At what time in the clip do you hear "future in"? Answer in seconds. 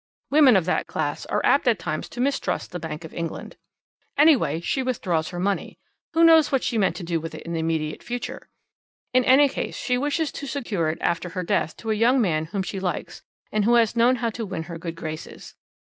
8.01-9.23